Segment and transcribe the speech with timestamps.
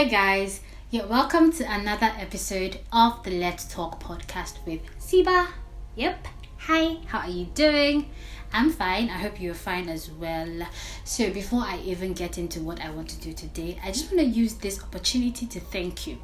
[0.00, 0.60] Hey guys,
[0.90, 5.48] you're welcome to another episode of the Let's Talk podcast with Siba.
[5.94, 6.26] Yep.
[6.60, 8.08] Hi, how are you doing?
[8.50, 9.10] I'm fine.
[9.10, 10.66] I hope you're fine as well.
[11.04, 14.20] So, before I even get into what I want to do today, I just want
[14.20, 16.16] to use this opportunity to thank you.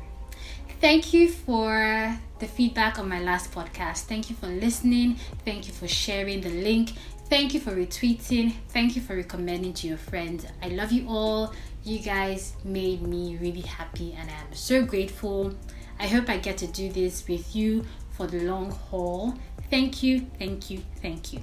[0.80, 4.04] Thank you for the feedback on my last podcast.
[4.04, 5.16] Thank you for listening.
[5.44, 6.92] Thank you for sharing the link.
[7.28, 8.54] Thank you for retweeting.
[8.68, 10.46] Thank you for recommending to your friends.
[10.62, 11.52] I love you all.
[11.82, 15.52] You guys made me really happy and I'm so grateful.
[15.98, 19.34] I hope I get to do this with you for the long haul.
[19.70, 21.40] Thank you, thank you, thank you.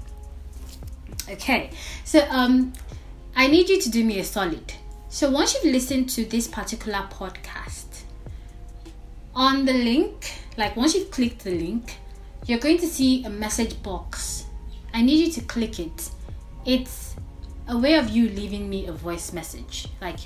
[1.29, 1.71] Okay,
[2.05, 2.71] so um,
[3.35, 4.73] I need you to do me a solid.
[5.09, 8.03] So once you've listened to this particular podcast,
[9.36, 11.97] on the link, like once you've clicked the link,
[12.45, 14.45] you're going to see a message box
[14.94, 16.11] I need you to click it.
[16.66, 17.16] It's
[17.67, 19.88] a way of you leaving me a voice message.
[19.99, 20.19] Like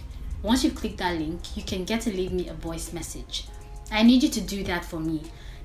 [0.44, 3.46] once you click that link, you can get to leave me a voice message.
[3.92, 5.24] I need you to do that for me.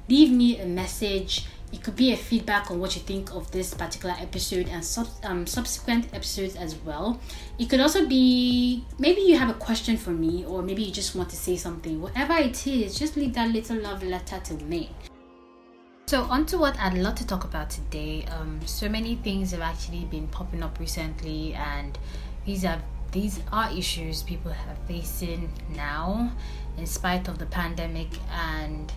[0.08, 1.46] Leave me a message.
[1.72, 5.08] It could be a feedback on what you think of this particular episode and sub,
[5.24, 7.18] um, subsequent episodes as well.
[7.58, 11.14] It could also be maybe you have a question for me, or maybe you just
[11.16, 12.00] want to say something.
[12.00, 14.90] Whatever it is, just leave that little love letter to me.
[16.12, 18.26] So, on to what I'd love to talk about today.
[18.38, 21.98] Um, so many things have actually been popping up recently, and
[22.44, 22.82] these are
[23.12, 26.30] these are issues people are facing now,
[26.76, 28.92] in spite of the pandemic and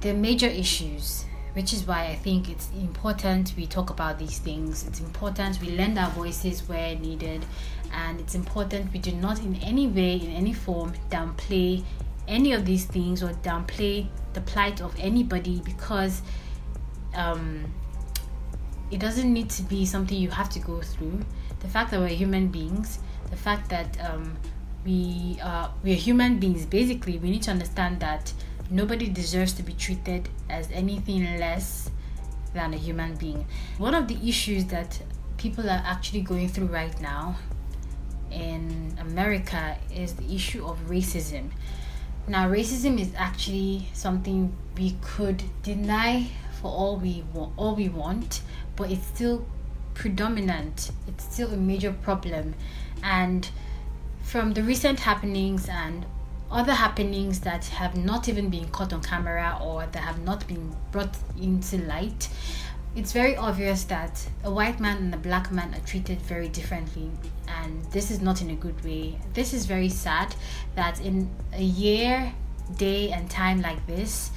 [0.00, 1.24] the major issues.
[1.52, 4.84] Which is why I think it's important we talk about these things.
[4.88, 7.46] It's important we lend our voices where needed,
[7.92, 11.84] and it's important we do not in any way, in any form, downplay
[12.26, 16.22] any of these things or downplay the plight of anybody because
[17.14, 17.72] um,
[18.90, 21.20] it doesn't need to be something you have to go through.
[21.60, 22.98] The fact that we're human beings,
[23.30, 24.36] the fact that um,
[24.84, 26.66] we are we're human beings.
[26.66, 28.32] Basically, we need to understand that
[28.70, 31.90] nobody deserves to be treated as anything less
[32.52, 33.46] than a human being.
[33.78, 35.00] One of the issues that
[35.36, 37.36] people are actually going through right now
[38.30, 41.50] in America is the issue of racism.
[42.26, 46.28] Now, racism is actually something we could deny
[46.60, 48.40] for all we want, all we want,
[48.76, 49.44] but it's still
[49.92, 50.90] predominant.
[51.06, 52.54] It's still a major problem,
[53.02, 53.48] and
[54.22, 56.06] from the recent happenings and
[56.50, 60.74] other happenings that have not even been caught on camera or that have not been
[60.92, 62.28] brought into light,
[62.96, 67.10] it's very obvious that a white man and a black man are treated very differently
[67.48, 69.18] and this is not in a good way.
[69.32, 70.34] This is very sad
[70.76, 72.32] that in a year
[72.76, 74.30] day and time like this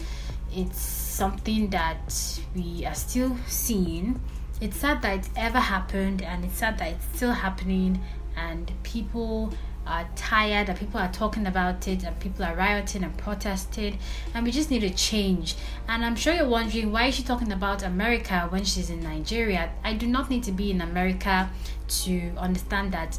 [0.51, 4.19] it's something that we are still seeing.
[4.59, 8.01] It's sad that it's ever happened and it's sad that it's still happening
[8.35, 9.53] and people
[9.87, 13.97] are tired and people are talking about it and people are rioting and protesting
[14.33, 15.55] and we just need a change.
[15.87, 19.71] And i'm sure you're wondering why is she talking about america when she's in nigeria?
[19.83, 21.49] I do not need to be in america
[21.87, 23.17] to understand that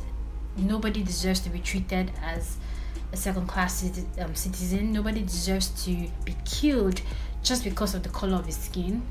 [0.57, 2.57] nobody deserves to be treated as
[3.13, 4.93] a second class um, citizen.
[4.93, 7.01] Nobody deserves to be killed
[7.43, 9.03] just because of the color of his skin.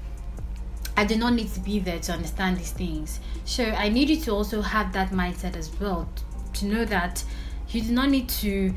[0.96, 3.20] I do not need to be there to understand these things.
[3.46, 6.10] So I need you to also have that mindset as well
[6.54, 7.24] to know that
[7.70, 8.74] you do not need to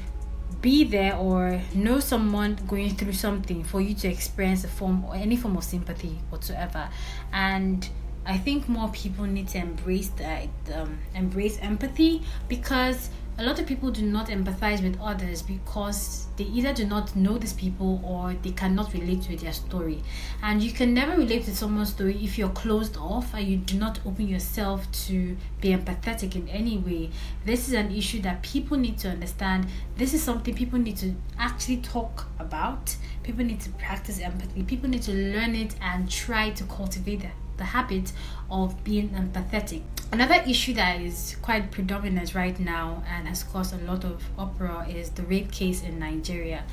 [0.61, 5.15] be there or know someone going through something for you to experience a form or
[5.15, 6.89] any form of sympathy whatsoever.
[7.33, 7.89] And
[8.27, 13.11] i think more people need to embrace that um, embrace empathy because
[13.41, 17.39] a lot of people do not empathize with others because they either do not know
[17.39, 20.03] these people or they cannot relate to their story.
[20.43, 23.79] And you can never relate to someone's story if you're closed off and you do
[23.79, 27.13] not open yourself to be empathetic in any way.
[27.47, 29.69] This is an issue that people need to understand.
[29.97, 32.95] This is something people need to actually talk about.
[33.23, 34.65] People need to practice empathy.
[34.65, 38.13] People need to learn it and try to cultivate that the habit
[38.51, 39.83] of being empathetic.
[40.11, 44.85] Another issue that is quite predominant right now and has caused a lot of uproar
[44.89, 46.65] is the rape case in Nigeria.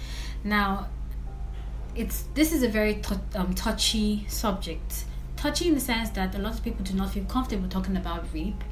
[0.44, 0.88] Now,
[1.94, 5.06] it's this is a very t- um, touchy subject.
[5.36, 8.26] Touchy in the sense that a lot of people do not feel comfortable talking about
[8.34, 8.64] rape,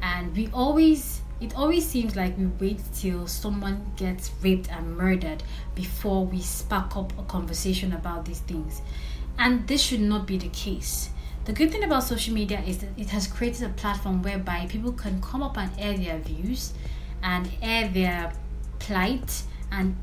[0.00, 5.42] and we always it always seems like we wait till someone gets raped and murdered
[5.74, 8.82] before we spark up a conversation about these things,
[9.38, 11.10] and this should not be the case
[11.44, 14.92] the good thing about social media is that it has created a platform whereby people
[14.92, 16.72] can come up and air their views
[17.22, 18.32] and air their
[18.78, 19.42] plight
[19.72, 19.96] and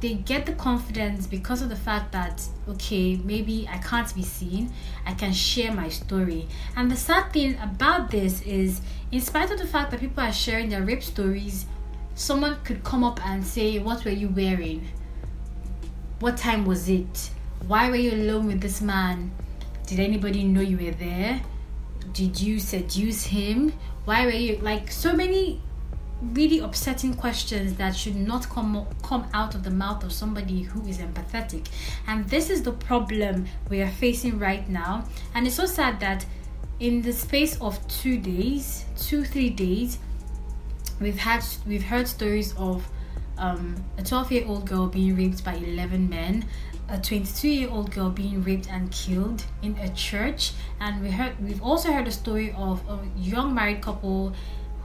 [0.00, 4.70] they get the confidence because of the fact that okay maybe i can't be seen
[5.06, 6.46] i can share my story
[6.76, 10.32] and the sad thing about this is in spite of the fact that people are
[10.32, 11.64] sharing their rape stories
[12.16, 14.88] someone could come up and say, What were you wearing?
[16.18, 17.30] What time was it?
[17.66, 19.30] Why were you alone with this man?
[19.86, 21.40] Did anybody know you were there?
[22.12, 23.72] Did you seduce him?
[24.04, 25.60] Why were you like so many
[26.22, 30.82] really upsetting questions that should not come come out of the mouth of somebody who
[30.86, 31.66] is empathetic
[32.06, 35.04] and this is the problem we are facing right now
[35.34, 36.24] and it's so sad that
[36.80, 39.98] in the space of two days two three days
[41.00, 42.88] we've had we've heard stories of
[43.38, 46.46] um, a 12 year old girl being raped by 11 men
[46.88, 50.52] a 22 year old girl being raped and killed in a church.
[50.80, 54.32] And we heard we've also heard a story of a young married couple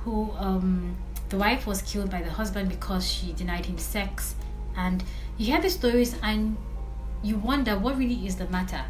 [0.04, 0.96] who um,
[1.30, 4.36] the wife was killed by the husband because she denied him sex.
[4.76, 5.04] And
[5.38, 6.58] you hear the stories and
[7.24, 8.84] you wonder what really is the matter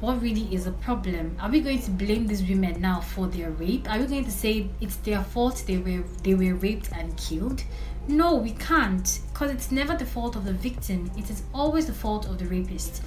[0.00, 1.36] what really is the problem?
[1.40, 3.90] Are we going to blame these women now for their rape?
[3.90, 7.64] Are we going to say it's their fault they were they were raped and killed?
[8.06, 11.10] No we can't because it's never the fault of the victim.
[11.16, 13.02] It is always the fault of the rapist.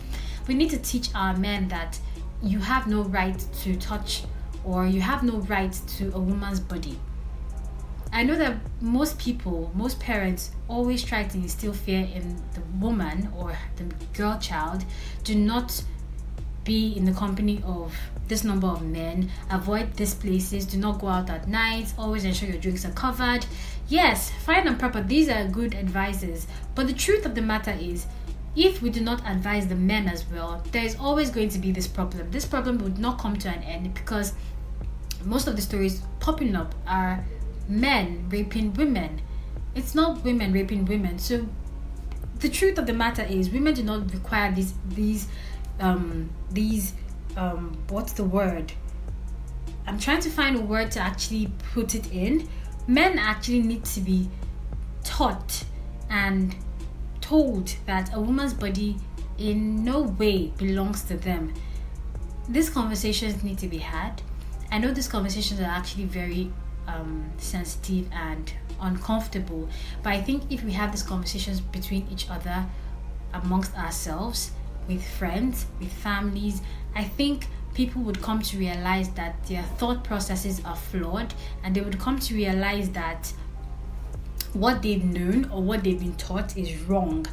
[0.48, 1.98] We need to teach our men that
[2.44, 4.24] you have no right to touch
[4.66, 7.00] or you have no right to a woman's body.
[8.14, 13.32] I know that most people, most parents always try to instill fear in the woman
[13.38, 14.84] or the girl child.
[15.24, 15.82] Do not
[16.64, 17.96] be in the company of
[18.28, 22.50] this number of men, avoid these places, do not go out at night, always ensure
[22.50, 23.46] your drinks are covered.
[23.88, 26.48] Yes, fine and proper, these are good advices.
[26.76, 28.06] But the truth of the matter is,
[28.56, 31.72] if we do not advise the men as well, there is always going to be
[31.72, 32.32] this problem.
[32.32, 34.34] This problem would not come to an end because
[35.24, 37.24] most of the stories popping up are
[37.68, 39.22] men raping women.
[39.76, 41.18] It's not women raping women.
[41.18, 41.48] So
[42.40, 45.28] the truth of the matter is women do not require these these
[45.80, 46.94] um these
[47.38, 48.74] um what's the word?
[49.88, 52.48] I'm trying to find a word to actually put it in.
[52.88, 54.30] Men actually need to be
[55.04, 55.64] taught
[56.10, 56.56] and
[57.20, 58.98] told that a woman's body
[59.38, 61.54] in no way belongs to them.
[62.50, 64.22] These conversations need to be had.
[64.72, 66.52] I know these conversations are actually very
[66.88, 68.52] um, sensitive and
[68.82, 69.70] uncomfortable
[70.02, 72.66] but i think if we have these conversations between each other
[73.34, 74.52] amongst ourselves
[74.88, 76.62] with friends, with families,
[76.96, 81.34] I think people would come to realize that their thought processes are flawed
[81.64, 83.32] and they would come to realize that
[84.54, 87.26] what they've known or what they've been taught is wrong.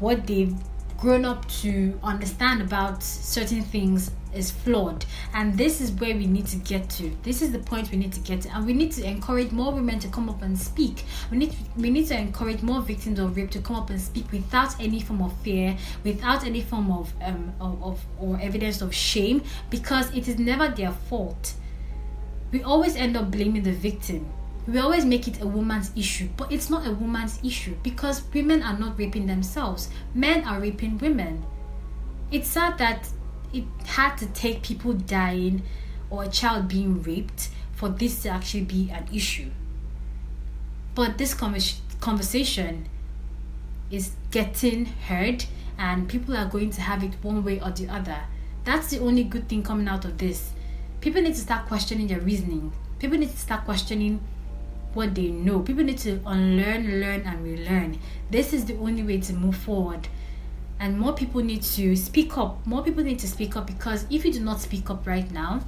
[0.00, 0.54] What they've
[1.02, 5.04] grown up to understand about certain things is flawed.
[5.34, 7.10] And this is where we need to get to.
[7.24, 8.54] This is the point we need to get to.
[8.54, 11.04] And we need to encourage more women to come up and speak.
[11.32, 14.30] We need we need to encourage more victims of rape to come up and speak
[14.30, 18.94] without any form of fear without any form of um of, of or evidence of
[18.94, 21.54] shame because it is never their fault.
[22.52, 24.32] We always end up blaming the victim
[24.66, 28.62] we always make it a woman's issue, but it's not a woman's issue because women
[28.62, 31.44] are not raping themselves, men are raping women.
[32.30, 33.08] It's sad that
[33.52, 35.62] it had to take people dying
[36.10, 39.50] or a child being raped for this to actually be an issue.
[40.94, 42.88] But this conversation
[43.90, 45.44] is getting heard,
[45.76, 48.20] and people are going to have it one way or the other.
[48.64, 50.52] That's the only good thing coming out of this.
[51.00, 52.72] People need to start questioning their reasoning.
[52.98, 54.20] People need to start questioning
[54.94, 55.60] what they know.
[55.60, 57.98] People need to unlearn, learn, and relearn.
[58.30, 60.08] This is the only way to move forward.
[60.80, 62.66] And more people need to speak up.
[62.66, 65.60] More people need to speak up because if you do not speak up right now,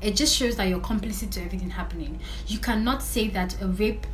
[0.00, 2.18] it just shows that you're complicit to everything happening.
[2.46, 4.06] You cannot say that a rape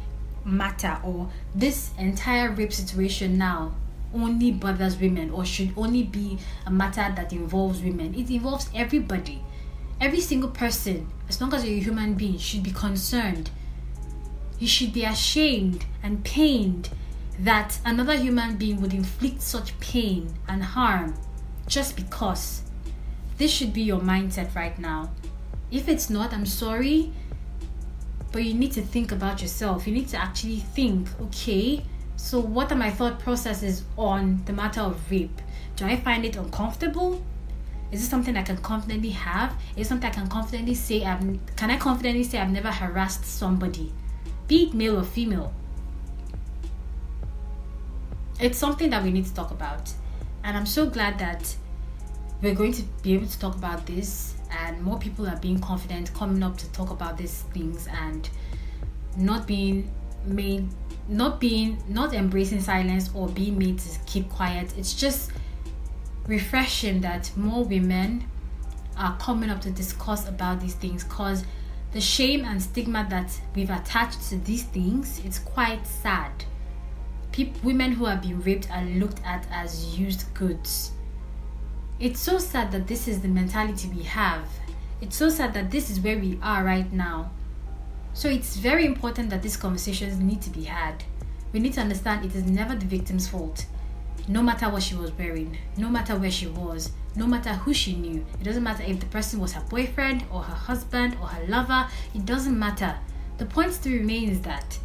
[0.45, 3.73] matter or this entire rape situation now
[4.15, 8.15] only bothers women or should only be a matter that involves women.
[8.15, 9.43] It involves everybody.
[10.01, 13.51] Every single person, as long as you're a human being, should be concerned
[14.63, 16.89] you should be ashamed and pained
[17.37, 21.13] that another human being would inflict such pain and harm
[21.67, 22.63] just because.
[23.39, 25.11] This should be your mindset right now.
[25.73, 27.13] If it's not, I'm sorry,
[28.31, 29.85] but you need to think about yourself.
[29.85, 34.83] You need to actually think, okay, so what are my thought processes on the matter
[34.83, 35.43] of rape?
[35.75, 37.21] Do I find it uncomfortable?
[37.91, 39.61] Is it something I can confidently have?
[39.75, 41.05] Is it something I can confidently say?
[41.05, 41.21] I've,
[41.57, 43.93] can I confidently say I've never harassed somebody?
[44.55, 45.53] It male or female.
[48.41, 49.93] It's something that we need to talk about.
[50.45, 51.55] And I'm so glad that
[52.43, 56.13] we're going to be able to talk about this and more people are being confident
[56.13, 58.29] coming up to talk about these things and
[59.17, 59.91] not being
[60.27, 60.69] made
[61.09, 65.31] not being not embracing silence or being made to keep quiet it's just
[66.27, 68.25] refreshing that more women
[68.97, 71.45] are coming up to discuss about these things because
[71.93, 76.31] the shame and stigma that we've attached to these things, it's quite sad.
[77.63, 80.93] Women who have been raped are looked at as used goods.
[82.01, 84.47] It's so sad that this is the mentality we have.
[85.01, 87.31] It's so sad that this is where we are right now.
[88.15, 91.05] So it's very important that these conversations need to be had.
[91.53, 93.67] We need to understand it is never the victim's fault.
[94.29, 97.95] No matter what she was wearing, no matter where she was, no matter who she
[97.95, 98.25] knew.
[98.41, 101.89] It doesn't matter if the person was her boyfriend or her husband or her lover.
[102.15, 102.97] It doesn't matter.
[103.39, 104.79] The point still remains that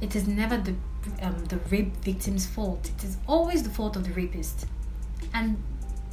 [0.00, 0.74] it is never the
[1.22, 2.90] um, the rape victim's fault.
[2.96, 4.66] It is always the fault of the rapist,
[5.32, 5.62] and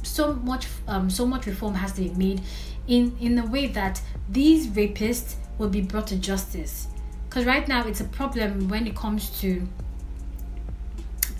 [0.02, 2.42] so much um, so much reform has to be made
[2.86, 6.86] in in the way that these rapists will be brought to justice.
[7.28, 9.66] Because right now it's a problem when it comes to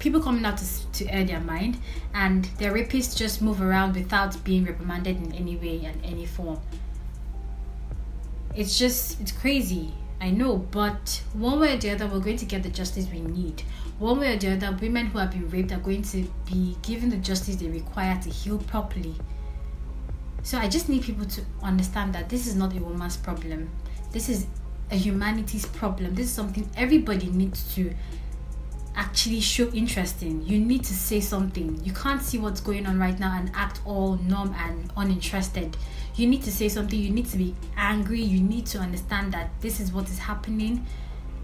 [0.05, 1.79] people coming out to, to air their mind
[2.13, 6.61] and their rapists just move around without being reprimanded in any way and any form.
[8.55, 12.45] It's just it's crazy i know but one way or the other we're going to
[12.45, 13.63] get the justice we need.
[13.99, 17.09] One way or the other women who have been raped are going to be given
[17.09, 19.15] the justice they require to heal properly.
[20.43, 23.71] So i just need people to understand that this is not a woman's problem.
[24.13, 24.47] This is
[24.91, 26.15] a humanity's problem.
[26.15, 27.95] This is something everybody needs to
[28.97, 30.45] actually show interest in.
[30.47, 31.81] You need to say something.
[31.85, 35.77] You can't see what's going on right now and act all numb and uninterested.
[36.17, 36.99] You need to say something.
[36.99, 38.21] You need to be angry.
[38.21, 40.87] You need to understand that this is what is happening.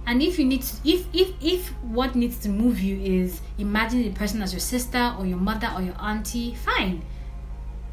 [0.06, 4.02] And if you need to, if if if what needs to move you is imagine
[4.02, 7.02] the person as your sister or your mother or your auntie, fine.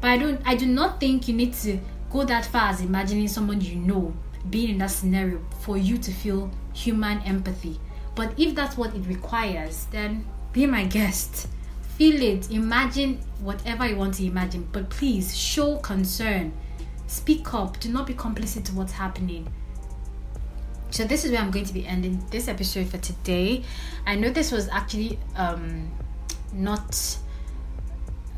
[0.00, 1.78] But I don't I do not think you need to
[2.10, 4.14] go that far as imagining someone you know
[4.48, 7.78] being in that scenario for you to feel human empathy
[8.18, 11.46] but if that's what it requires, then be my guest.
[11.96, 16.52] Feel it, imagine whatever you want to imagine, but please show concern.
[17.06, 19.46] Speak up, do not be complicit to what's happening.
[20.90, 23.62] So this is where I'm going to be ending this episode for today.
[24.04, 25.88] I know this was actually um
[26.52, 27.18] not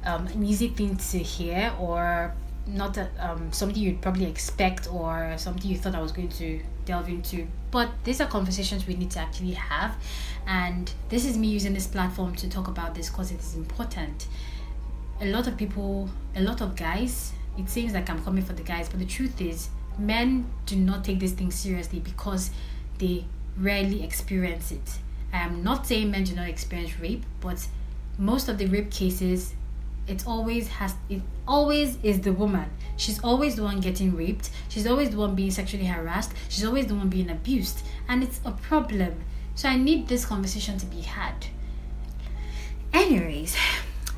[0.04, 2.34] um, an easy thing to hear or
[2.66, 6.60] not a, um, something you'd probably expect or something you thought I was going to
[6.84, 7.46] delve into.
[7.70, 9.94] But these are conversations we need to actually have,
[10.46, 14.26] and this is me using this platform to talk about this because it is important.
[15.20, 18.62] A lot of people, a lot of guys, it seems like I'm coming for the
[18.62, 22.50] guys, but the truth is, men do not take this thing seriously because
[22.98, 23.24] they
[23.56, 24.98] rarely experience it.
[25.32, 27.68] I am not saying men do not experience rape, but
[28.18, 29.54] most of the rape cases
[30.10, 32.68] it always has it always is the woman.
[32.96, 34.50] She's always the one getting raped.
[34.68, 36.32] She's always the one being sexually harassed.
[36.48, 37.82] She's always the one being abused.
[38.08, 39.14] And it's a problem.
[39.54, 41.46] So i need this conversation to be had.
[42.92, 43.56] Anyways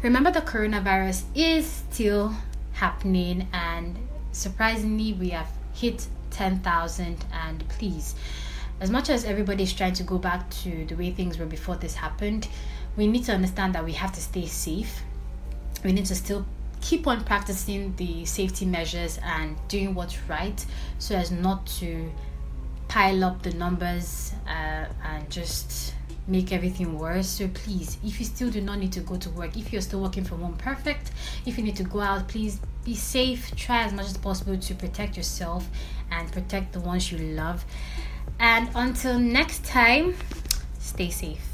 [0.02, 2.34] remember the coronavirus is still
[2.72, 3.96] happening and
[4.32, 8.16] surprisingly we have hit 10,000 and please
[8.80, 11.76] as much as everybody is trying to go back to the way things were before
[11.76, 12.48] this happened
[12.96, 15.02] we need to understand that we have to stay safe
[15.82, 16.44] we need to still
[16.80, 20.64] keep on practicing the safety measures and doing what's right
[20.98, 22.10] so as not to
[22.88, 25.94] pile up the numbers uh, and just
[26.26, 27.26] make everything worse.
[27.26, 30.00] So please, if you still do not need to go to work, if you're still
[30.00, 31.10] working from home, perfect.
[31.46, 33.54] If you need to go out, please be safe.
[33.56, 35.68] Try as much as possible to protect yourself
[36.10, 37.64] and protect the ones you love.
[38.38, 40.14] And until next time,
[40.78, 41.51] stay safe.